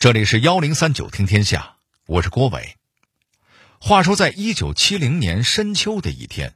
[0.00, 1.72] 这里是幺零三九听天下，
[2.06, 2.76] 我是郭伟。
[3.80, 6.52] 话说，在一九七零年深秋的一天，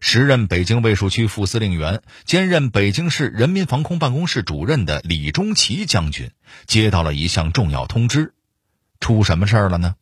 [0.00, 6.30] 时任北京卫戍区副司令员、兼任北京市人民防空办公室主任的李中奇将军
[6.64, 8.32] 接到了一项重要通知，
[9.00, 9.94] 出什么事儿了呢？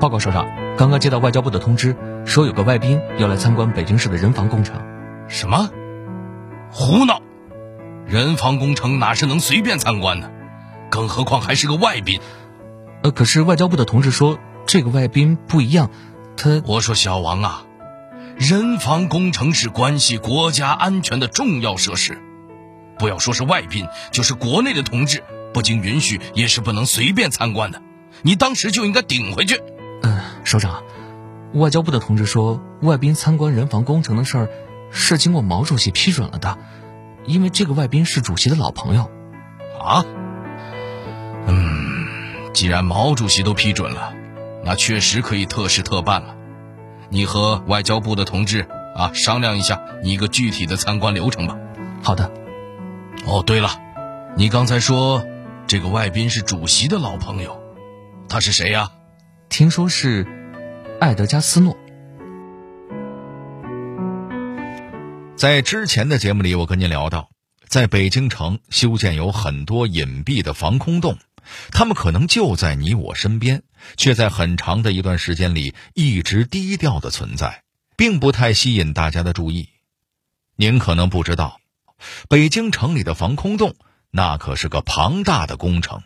[0.00, 0.46] 报告首长，
[0.78, 1.94] 刚刚接到外交部的通知，
[2.24, 4.80] 说有个外宾要来参观北京市的人防工程。
[5.28, 5.70] 什么？
[6.70, 7.20] 胡闹！
[8.12, 10.30] 人防工程哪是能随便参观的？
[10.90, 12.20] 更何况还是个外宾。
[13.02, 15.88] 呃，可是外交部的同志说，这个外宾不一样，
[16.36, 16.62] 他……
[16.66, 17.64] 我说小王啊，
[18.36, 22.18] 人防工程是关系国家安全的重要设施，
[22.98, 27.80] 不要说是外宾，就是国内的同志，不经允许也是不能随便参观的。
[28.20, 29.58] 你当时就应该顶回去。
[30.02, 30.82] 嗯，首长，
[31.54, 34.50] 外交部的同志说，外宾参观人防工程的事儿
[34.90, 36.58] 是经过毛主席批准了的。
[37.26, 39.10] 因为这个外宾是主席的老朋友，
[39.80, 40.04] 啊，
[41.46, 42.06] 嗯，
[42.52, 44.12] 既然毛主席都批准了，
[44.64, 46.36] 那确实可以特事特办了。
[47.08, 51.56] 你和外交部的同志啊商量一下一个具体的参观流程吧。
[52.02, 52.32] 好的。
[53.24, 53.70] 哦，对了，
[54.36, 55.24] 你刚才说
[55.66, 57.60] 这个外宾是主席的老朋友，
[58.28, 58.90] 他是谁呀？
[59.48, 60.26] 听说是
[61.00, 61.76] 艾德加斯诺。
[65.42, 67.28] 在之前的节目里，我跟您聊到，
[67.66, 71.18] 在北京城修建有很多隐蔽的防空洞，
[71.72, 73.64] 他们可能就在你我身边，
[73.96, 77.64] 却在很长的一段时间里一直低调的存在，
[77.96, 79.70] 并不太吸引大家的注意。
[80.54, 81.58] 您可能不知道，
[82.28, 83.74] 北京城里的防空洞
[84.12, 86.04] 那可是个庞大的工程，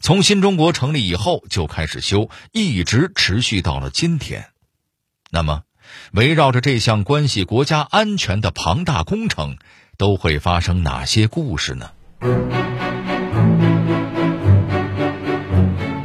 [0.00, 4.48] 从新中国成立以后就开始修，一直持续到了今天。
[5.30, 5.62] 那么。
[6.12, 9.56] 围绕着这项关系国家安全的庞大工程，
[9.96, 11.90] 都会发生哪些故事呢？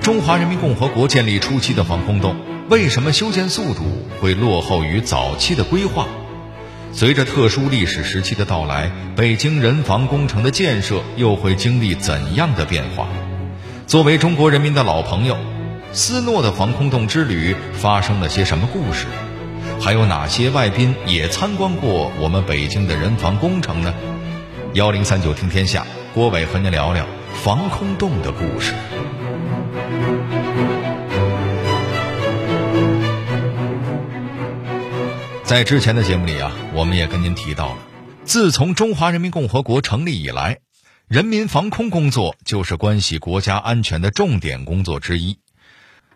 [0.02, 2.36] 中华人民共和国建立初期的防空洞，
[2.70, 3.84] 为什么修建速度
[4.20, 6.08] 会落后于早期的规划？
[6.94, 13.08] 随着特殊历史时期的到来，北京人防工程的建设又会经历怎样的变化？
[13.88, 15.38] 作为中国人民的老朋友，
[15.94, 19.06] 斯诺的防空洞之旅发生了些什么故事？
[19.84, 23.92] 还有哪些外宾也参观过我们北京的人防工程呢？
[24.76, 27.04] 幺零三九听天下，郭伟和您聊聊
[27.44, 28.74] 防空洞的故事。
[35.44, 37.80] 在之前的节目里啊，我们也跟您提到了，
[38.24, 40.60] 自从中华人民共和国成立以来，
[41.08, 45.40] 人民防空工作就是关系国家安全的重点工作之一。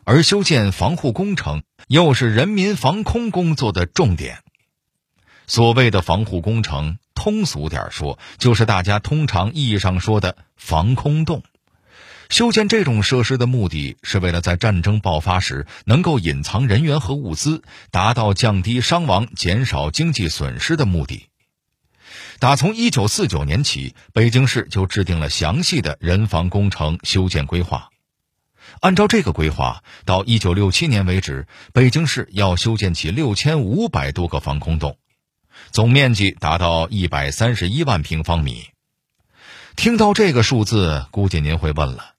[0.06, 4.44] 而修建防护工程又是人民防空工作的重点。
[5.48, 11.44] 所谓的防护工程，通俗点说，就是大家通常意义上说的防空洞。
[12.30, 21.28] 修建这种设施的目的是为了在战争爆发时能够隐藏人员和物资，达到降低伤亡、减少经济损失的目的。
[22.40, 27.90] 打从一九四九年起，北京市就制定了详细的人防工程修建规划。
[28.82, 34.98] 按照这个规划，到一九六七年为止，北京市要修建起六千五百多个防空洞，
[35.72, 38.66] 总面积达到一百三十一万平方米。
[39.76, 42.14] 听到这个数字，估计您会问了：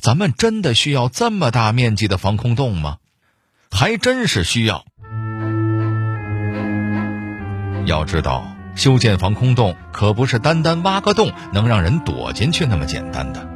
[0.00, 2.98] 咱们真的需要这么大面积的防空洞吗？
[3.70, 4.84] 还真是需要。
[7.86, 13.51] 要知道，修建防空洞可不是单单挖个洞能让人躲进去那么简单的。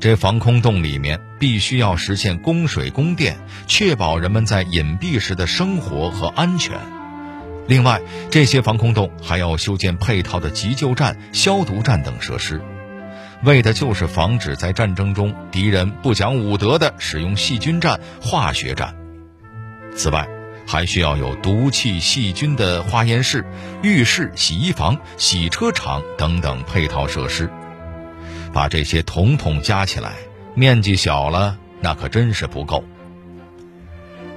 [0.00, 6.76] 这防空洞里面必须要实现供水供电，确保人们在隐蔽时的生活和安全。
[7.66, 12.60] 另外，这些防空洞还要修建配套的急救站、消毒站等设施，
[13.42, 18.94] 为的就是防止在战争中敌人不讲武德的使用细菌战、化学战。
[19.96, 20.28] 此外，
[20.66, 23.44] 还需要有毒气、细菌的化验室、
[23.82, 27.50] 浴室、洗衣房、洗车场等等配套设施。
[28.54, 30.12] 把这些统统加起来，
[30.54, 32.84] 面积小了，那可真是不够。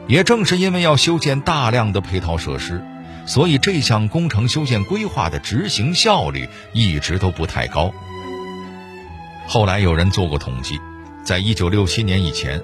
[0.08, 2.84] 也正是因为要修建大量的配套设施，
[3.28, 7.94] 所以这项工程修建规划的执行效率一直都不太高。
[9.48, 10.80] 后来有人做过统计，
[11.24, 12.64] 在一九六七年以前，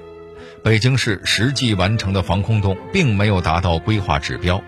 [0.64, 4.60] 北京市实际完成的防空洞并没有达到规划指标。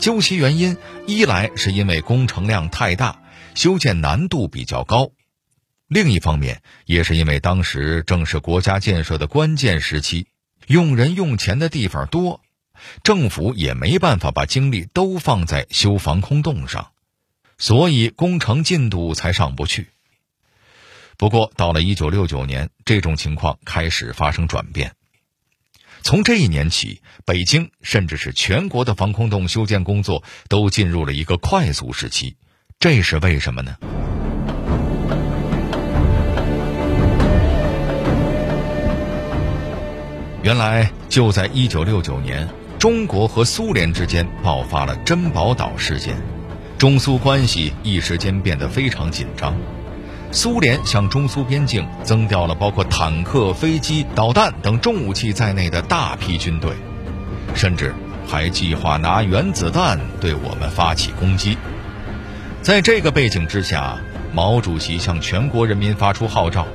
[0.00, 3.20] 究其原因，一来是因为工程量太大，
[3.54, 5.10] 修建难度比较高。
[5.92, 10.26] 另一方面，也是因为当时正是国家建设的关键时期，
[10.66, 12.40] 用人用钱的地方多，
[13.02, 16.92] 政府也没办法把精力都放在修防空洞上，
[17.58, 19.88] 所以工程进度才上不去。
[21.18, 24.94] 不过，到了一九六九年，这种情况开始发生转变。
[26.00, 32.38] 从这一年起，北京甚至是全国的防空洞修建工作都进入了一个快速时期。
[32.80, 33.76] 这是为什么呢？
[40.42, 46.16] 原来就在一九六九年，中国和苏联之间爆发了珍宝岛事件，
[46.76, 49.54] 中苏关系一时间变得非常紧张。
[50.32, 56.72] 苏联向中苏边境增调了包括坦克、飞机、导弹等重武器在内的大批军队，
[57.54, 57.94] 甚至
[58.26, 61.56] 还计划拿原子弹对我们发起攻击。
[62.62, 63.96] 在这个背景之下，
[64.32, 66.66] 毛主席向全国人民发出号召，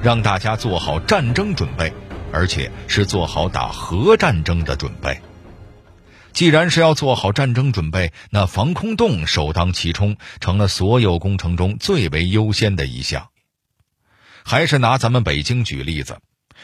[0.00, 1.92] 让大家做好战争准备，
[2.32, 5.20] 而且是做好打核战争的准备。
[6.32, 13.28] 既然是要做好战争准备，那防空洞首当其冲，成了所有工程中最为优先的一项。
[14.44, 16.18] 还是拿咱们北京举例子，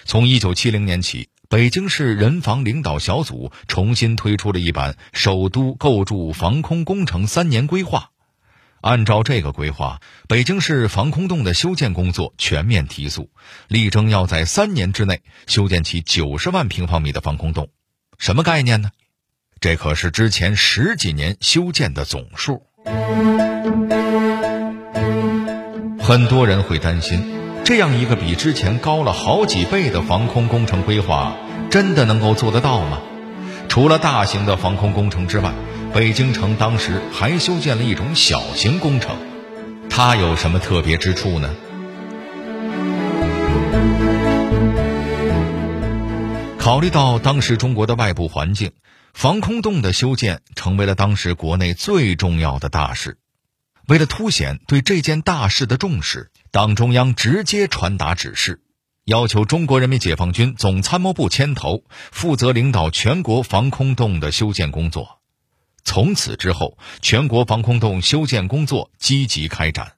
[0.05, 8.12] 从一九七零年起，北京市人防领导小组重新推出了一版首都构筑防空工程三年规划。
[8.83, 13.31] 按照这个规划，北京市防空洞的修建工作全面提速，
[13.69, 17.69] 力争要在三年之内修建起九十万平方米的防空洞。
[18.19, 18.91] 什么概念呢？
[19.61, 22.65] 这可是之前十几年修建的总数。
[26.01, 31.37] 很多人会担心，这样一个比之前高了好几倍的防空工程规划，
[31.71, 33.01] 真的能够做得到吗？
[33.69, 35.53] 除了大型的防空工程之外，
[35.95, 39.15] 北京城当时还修建了一种小型工程，
[39.91, 41.55] 它有什么特别之处呢？
[46.59, 48.73] 考虑到当时中国的外部环境。
[49.13, 53.19] 防空洞的修建成为了当时国内最重要的大事。
[53.87, 58.63] 为了凸显对这件大事的重视，党中央直接传达指示，
[59.05, 65.22] 要求中国人民解放军总参谋部牵头，负责领导全国防空洞的修建工作。
[65.85, 69.95] 从此之后，全国防空洞修建工作积极开展，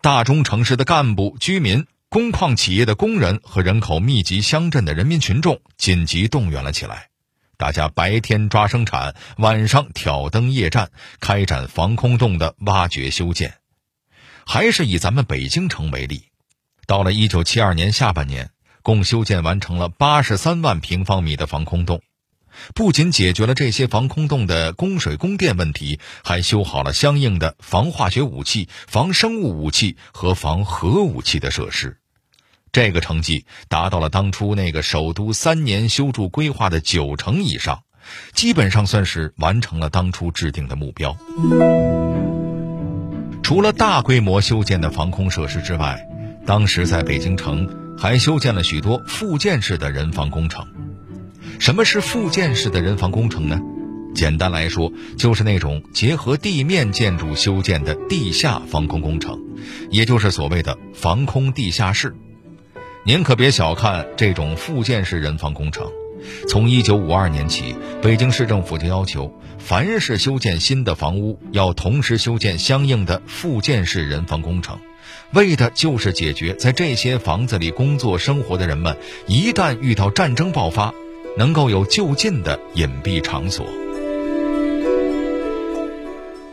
[0.00, 7.08] 大中城市的干部、居民、工矿企业的工人和人口密集乡镇的人民群众紧急动员了起来。
[7.56, 10.90] 大家白天抓生产，晚上挑灯夜战，
[11.20, 13.54] 开展防空洞的挖掘修建。
[14.44, 16.24] 还是以咱们北京城为例，
[16.86, 18.50] 到了一九七二年下半年，
[18.82, 22.02] 共修建完成了八十三万平方米的防空洞，
[22.74, 31.98] 不仅解决了这些防空洞的供水供电问题，还修好了相应的防化学武器、防生物武器和防核武器的设施。
[32.72, 37.82] 这个成绩达到了当初那个首都三年修筑规划的九成以上，
[38.32, 41.16] 基本上算是完成了当初制定的目标。
[43.44, 46.04] 除了大规模修建的防空设施之外，
[46.44, 50.66] 当时在北京城还修建了许多附件式的人防工程。
[51.58, 53.60] 什么是附件式的人防工程呢？
[54.14, 59.40] 简单来说，就是那种结合地面建筑修建的地下防空工程，
[59.90, 62.14] 也就是所谓的防空地下室。
[63.04, 65.90] 您可别小看这种附件式人防工程。
[66.48, 74.78] 从一九五二年起，北京市政府就要求，凡是修建新的房屋，要同时修建相应的附件式人防工程，
[75.32, 78.96] 为的就是解决在这些房子里工作生活的人们，
[79.26, 80.94] 一旦遇到战争爆发，
[81.36, 83.66] 能够有就近的隐蔽场所。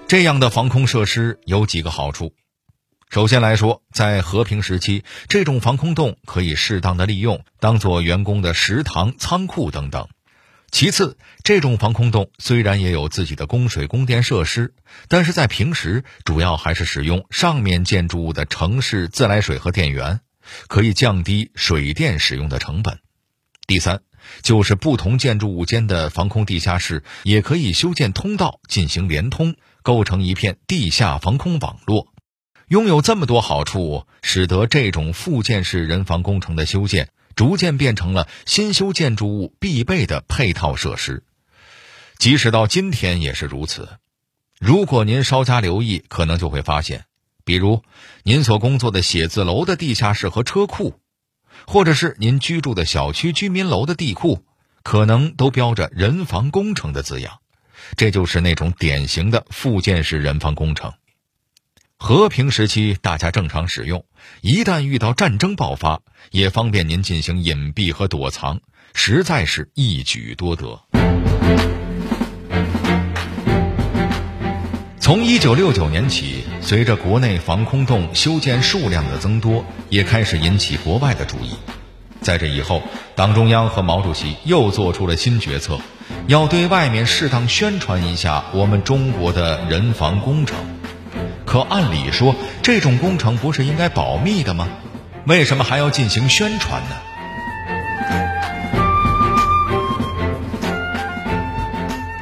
[0.07, 2.33] 这样的防空设施有几个好处。
[3.09, 10.07] 首先来说，在和平时期，这种防空洞可以适当的利用，当做员工的食堂、仓库等等。
[10.71, 14.73] 其次，这种防空洞虽然也有自己的供水供电设施，
[15.09, 20.21] 但是在平时主要还是使用上面建筑物的城市自来水和电源，
[20.69, 22.99] 可以降低水电使用的成本。
[23.67, 24.01] 第三，
[24.41, 32.07] 就是不同建筑物间的防空地下室也可以修建通道进行连通，构成一片地下防空网络。
[32.67, 41.23] 拥有这么多好处，使得这种附件式人防工程的修建逐渐变成了新修建筑物必备的配套设施。
[42.17, 43.89] 即使到今天也是如此。
[44.59, 47.05] 如果您稍加留意，可能就会发现，
[47.43, 47.83] 比如
[48.23, 51.00] 您所工作的写字楼的地下室和车库，
[51.67, 54.43] 或者是您居住的小区居民楼的地库，
[54.83, 57.39] 可能都标着“人防工程”的字样。
[57.97, 60.93] 这就是那种典型的附件式人防工程。
[61.97, 64.01] 和平时期，大家正常使用；
[64.41, 66.01] 一旦遇到战争爆发，
[66.31, 68.61] 也方便您进行隐蔽和躲藏，
[68.93, 71.80] 实在是一举多得。
[75.01, 81.55] 从一九六九年起，随着国内防空洞修建数量的增多，也开始引起国外的注意。
[82.21, 82.83] 在这以后，
[83.15, 85.79] 党中央和毛主席又做出了新决策，
[86.27, 90.55] 要对外面适当宣传一下我们中国的人防工程。
[91.47, 94.67] 可按理说，这种工程不是应该保密的吗？
[95.25, 96.95] 为什么还要进行宣传呢？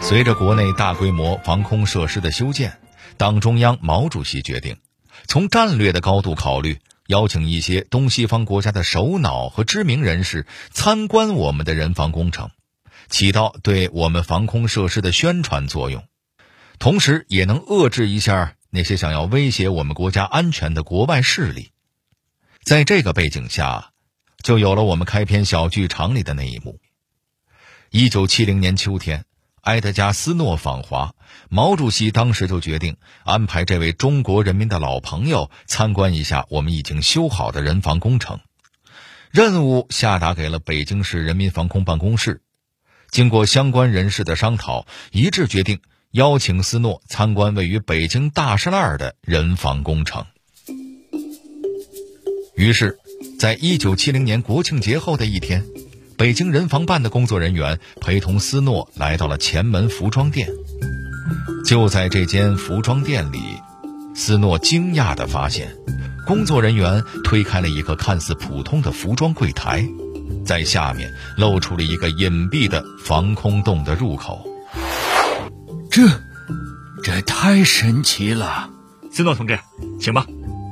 [0.10, 2.80] 随着国内大规模防空设施的修建，
[3.18, 4.78] 党中央、毛主席决定，
[5.28, 12.50] 从战略的高度考虑，邀请一些东西方国家的首脑和知名人士参观我们的人防工程，
[13.08, 16.04] 起到对我们防空设施的宣传作用，
[16.80, 21.70] 同时也能遏制一下那些想要威胁我们国家安全的国外势力。
[22.63, 23.92] 在这个背景下，
[24.42, 26.80] 就有了我们开篇小剧场里的那一幕。
[27.92, 29.25] 一九七零年秋天。
[29.62, 31.13] 埃德加·斯诺访华，
[31.50, 38.39] 毛主席当时就决定安排这位中国人民的老朋友参观一下我们已经修好的人防工程。
[39.32, 42.42] 任务下达给了北京市人民防空办公室，
[43.12, 50.25] 经过相关人士的商讨，一致决定邀请斯诺参观位于北京大栅栏的人防工程。
[52.56, 52.98] 于是，
[53.38, 55.63] 在一九七零年国庆节后的一天。
[56.19, 60.49] 北京人防办的工作人员陪同斯诺来到了前门服装店。
[61.63, 63.39] 就在这间服装店里，
[64.13, 65.77] 斯诺惊讶地发现，
[66.27, 69.88] 工作人员推开了一个看似普通的服装柜台，
[70.45, 74.45] 在下面露出了一个隐蔽的防空洞的入口。
[75.89, 76.01] 这，
[77.01, 78.69] 这太神奇了！
[79.09, 79.57] 斯诺同志，
[80.01, 80.25] 请吧，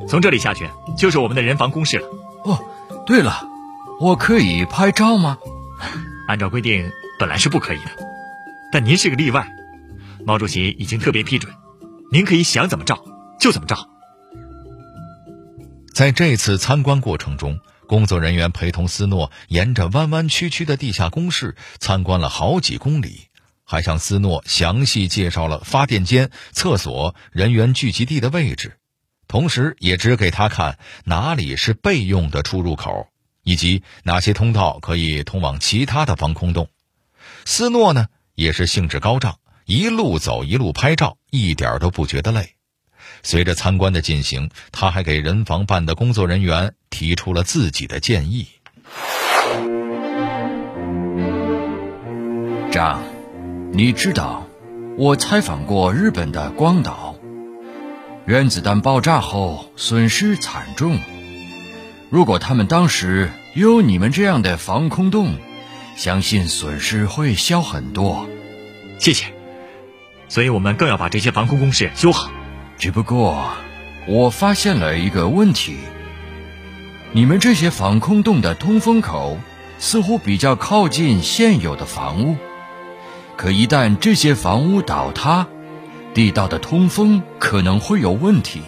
[0.09, 2.07] 从这里下去就是我们的人防工事了。
[2.43, 2.59] 哦，
[3.05, 3.47] 对了。
[3.99, 5.39] 我可以拍照吗？
[6.27, 7.91] 按照规定，本来是不可以的，
[8.71, 9.47] 但您是个例外，
[10.23, 11.51] 毛主席已经特别批准，
[12.11, 13.03] 您可以想怎么照
[13.39, 13.89] 就怎么照。
[15.95, 23.29] 在这次参观过程中，工作人员陪同斯诺沿着弯弯曲曲的地下工事参观了好几公里，
[23.63, 28.77] 还向斯诺详细介绍了发电间、厕所、人员聚集地的位置，
[29.27, 33.07] 同时也指给他看哪里是备用的出入口。
[33.47, 36.67] 以及哪些通道可以通往其他的防空洞？
[37.45, 42.55] 斯诺呢也是兴致高涨，一路走一路拍照，一点都不觉得累。
[43.23, 48.49] 随着参观的进行，他还给人防办的工作人员提出了自己的建议。
[52.69, 53.01] 张，
[53.71, 54.45] 你知道，
[54.97, 57.15] 我采访过日本的广岛，
[58.25, 60.99] 原子弹爆炸后损失惨重。
[62.09, 65.35] 如果他们当时有你们这样的防空洞，
[65.95, 68.29] 相信损失会小很多。
[68.97, 69.33] 谢谢。
[70.29, 72.31] 所以我们更要把这些防空工事修好。
[72.77, 73.49] 只不过，
[74.07, 75.77] 我发现了一个问题：
[77.11, 79.37] 你们这些防空洞的通风口
[79.79, 82.37] 似乎比较靠近现有的房屋，
[83.35, 85.47] 可一旦这些房屋倒塌，
[86.13, 88.61] 地道的通风可能会有问题。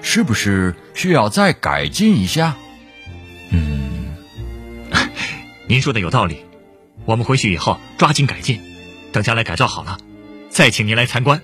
[0.00, 2.56] 是不是需要再改进一下？
[3.52, 4.16] 嗯，
[5.68, 6.44] 您说的有道理，
[7.04, 8.60] 我们回去以后抓紧改进，
[9.12, 9.96] 等将来改造好了，
[10.50, 11.40] 再请您来参观。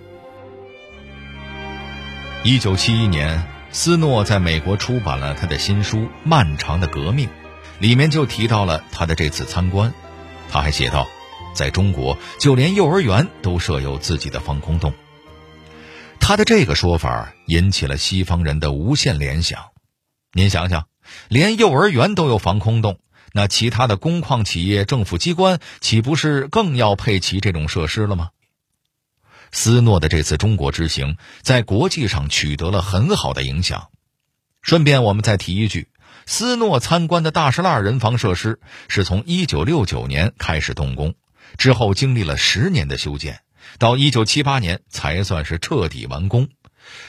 [2.43, 7.29] 一九七一年，斯诺在美国出版了他的新书《漫长的革命》，
[7.79, 9.95] 里面就提到了他的这次参观。
[10.51, 11.07] 他还写道，
[11.55, 14.93] 在中国，就连幼儿园都设有自己的防空洞。
[16.27, 19.73] 他的这个说法引起了西方人的无限联想。
[20.33, 20.89] 您想想，
[21.29, 22.99] 连幼儿园都有防空洞，
[23.35, 28.31] 那其他的工矿企业、政府机关岂不是更要配齐这种设施了吗？
[29.53, 33.91] 斯诺的这次中国之行在国际上取得了很好的影响。
[34.63, 35.89] 顺便我们再提一句，
[36.25, 41.17] 斯诺参观的大栅栏人防设施是从1969年开始动工，
[41.59, 43.43] 之后经历了十年的修建。
[43.79, 46.49] 到一九七八年才算是彻底完工。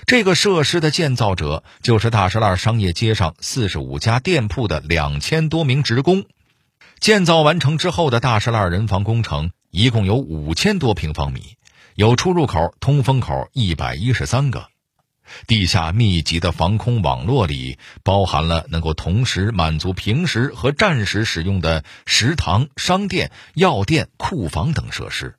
[0.06, 6.26] 这个设施的建造者就是大石栏商业街上四十五家店铺的两千多名职工。
[7.00, 11.58] 建造完成之后的大石栏人防工程一共有五千多平方米，
[11.94, 14.68] 有出入口、通风口一百一十三个。
[15.48, 25.36] 地下密集的防空网络里包含了能够同时满足平时和战时使用的食堂、商店、药店、库房等设施。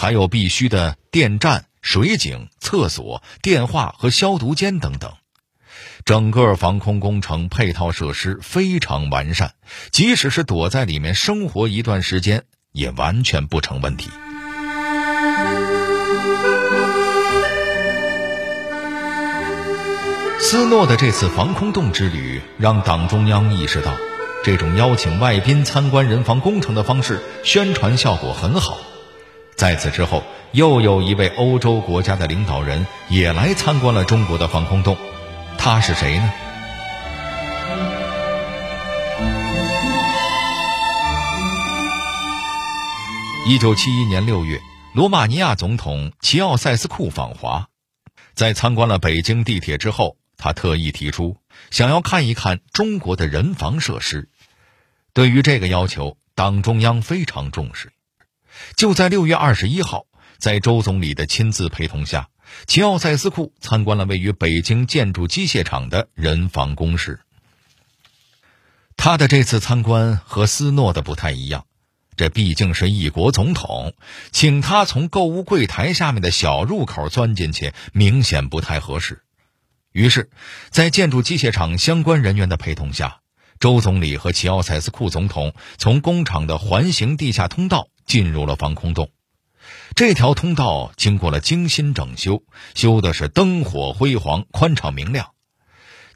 [0.00, 5.12] 还有必须的电站、水井、厕所、电话和消毒间等等，
[6.06, 9.52] 整个防空工程配套设施非常完善，
[9.92, 14.08] 即使是躲在里面生活一段时间，也完全不成问题。
[20.40, 23.94] 斯诺的这次防空洞之旅，让党中央意识到，
[24.46, 28.78] 这种邀请外宾参观人防工程的方式宣传效果很好。
[29.60, 34.96] 在此之后，又有一位欧洲国家的领导人也来参观了中国的防空洞，
[35.58, 36.32] 他是谁呢？
[43.46, 44.58] 一九七一年六月，
[44.94, 47.68] 罗马尼亚总统齐奥塞斯库访华，
[48.32, 51.36] 在参观了北京地铁之后，他特意提出
[51.70, 54.30] 想要看一看中国的人防设施。
[55.12, 57.92] 对于这个要求，党中央非常重视。
[58.76, 60.06] 就在六月二十一号，
[60.38, 62.28] 在周总理的亲自陪同下，
[62.66, 67.20] 齐奥塞斯库参观了位于北京建筑机械厂的人防工事。
[68.96, 71.64] 他的这次参观和斯诺的不太一样。
[72.16, 73.94] 这毕竟是一国总统，
[74.30, 79.22] 请他从购物柜台下面的小入口钻进去，明显不太合适。
[79.92, 80.28] 于是，
[80.68, 83.20] 在建筑机械厂相关人员的陪同下，
[83.58, 89.12] 周总理和齐奥塞斯库总统从工厂的环形地下通道进入了防空洞。
[89.94, 92.42] 这条通道经过了精心整修，
[92.74, 95.30] 修的是灯火辉煌、宽敞明亮。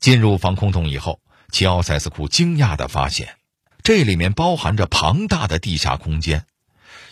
[0.00, 1.20] 进入防空洞以后，
[1.52, 3.36] 齐奥塞斯库惊讶地发现。
[3.84, 6.46] 这里面包含着庞大的地下空间，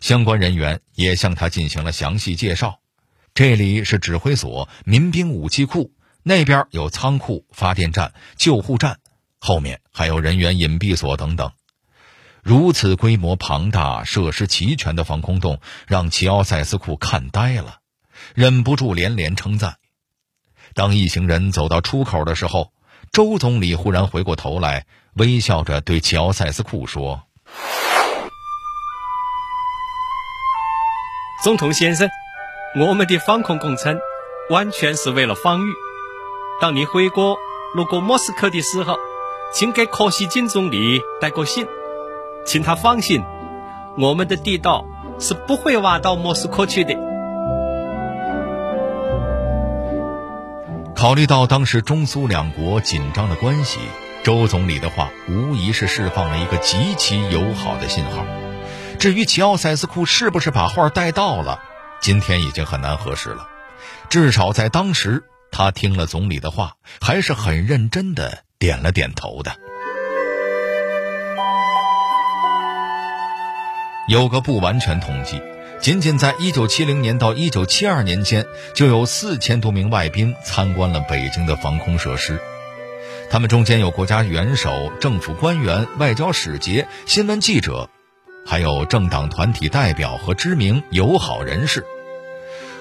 [0.00, 2.80] 相关人员也向他进行了详细介绍。
[3.34, 5.92] 这里是指挥所、民兵武器库，
[6.24, 8.98] 那边有仓库、发电站、救护站，
[9.38, 11.52] 后面还有人员隐蔽所等等。
[12.42, 17.76] 如此规模庞大、设施齐全的防空洞，让齐奥塞斯库看呆了，
[18.34, 19.76] 忍不住连连称赞。
[20.75, 22.72] 当一行人走到出口的时候，
[23.12, 24.87] 周总理忽然回过头来。
[25.14, 27.25] 微笑着对齐奥塞斯库说
[31.44, 32.08] ：“总统先生，
[32.80, 34.00] 我们的防空工程
[34.49, 35.75] 完全是为了防御。
[36.62, 37.37] 当你回国
[37.75, 38.96] 路过莫斯科的时候，
[39.52, 41.66] 请给柯西金总理带个信，
[42.44, 43.23] 请他放心，
[43.99, 44.84] 我们的地道
[45.19, 46.95] 是不会挖到莫斯科去的。”
[50.95, 53.80] 考虑到当时中苏两国紧张的关系。
[54.23, 58.25] 周总理的话无疑是释放了一个极其友好的信号。
[59.00, 61.58] 至于齐奥塞斯库是不是把话带到了，
[62.00, 63.49] 今天已经很难核实了。
[64.08, 69.56] 至少在当时，他听了总理的话，还是很认真的点了点头的。
[74.08, 75.41] 有个不完全统计，
[75.80, 82.41] 仅仅在1970年到1972年间，就有四千多名外宾参观了北京的防空设施。
[83.30, 87.88] 他们中间有国家元首、政府官员、外交使节、新闻记者，
[88.45, 91.86] 还有政党团体代表和知名友好人士。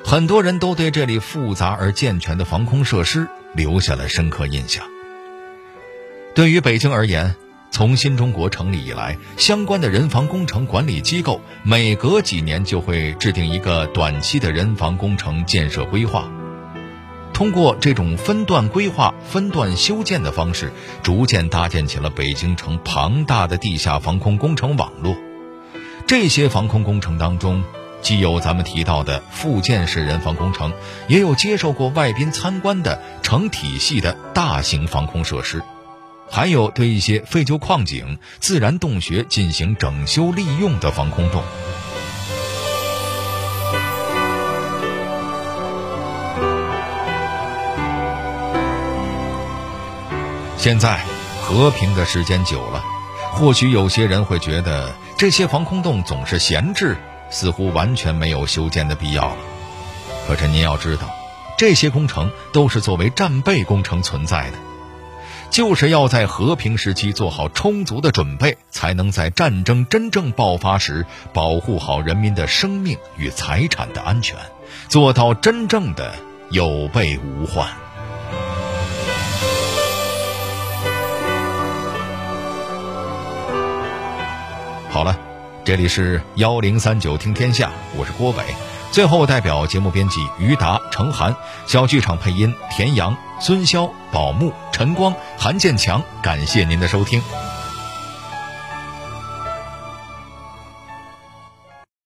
[0.03, 4.83] 很多人都对这里复杂而健全的防空设施留下了深刻印象。
[6.33, 7.35] 对于北京而言，
[7.71, 16.29] 从新中国成立以来，相关的人防工程管理机构每隔几年就会制定一个短期的人防工程建设规划。
[17.33, 25.15] 通过这种分段规划、分段修建的方式，逐渐搭建起了北京城庞大的地下防空工程网络。
[26.05, 27.63] 这些防空工程当中，
[28.01, 30.73] 既有咱们提到的附件式人防工程，
[31.07, 35.63] 也有接受过外宾参观的成体系的大型防空设施，
[36.31, 41.43] 还有对一些废旧矿井、自然洞穴进行整修利用的防空洞。
[50.57, 51.03] 现在
[51.41, 52.81] 和平的时间久了，
[53.33, 56.95] 或许有些人会觉得这些防空洞总是闲置，
[57.29, 59.37] 似乎完全没有修建的必要了。
[60.27, 61.09] 可是您要知道，
[61.57, 64.57] 这些工程都是作为战备工程存在的，
[65.51, 74.37] 就是要在和平时期做好充足的准备，才能在战争真正爆发时保护好人民的生命与财产的安全，
[74.87, 76.15] 做到真正的
[76.51, 77.67] 有备无患。
[84.89, 85.19] 好了，
[85.65, 88.70] 这里是幺零三九听天下，我是郭伟。
[88.91, 91.33] 最后，代表节目编辑于达、程涵，
[91.65, 97.21] 小剧场配音田阳、孙潇、宝木、陈光、韩建强，感谢您的收听。